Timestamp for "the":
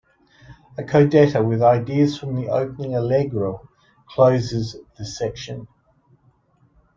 2.35-2.47, 4.97-5.05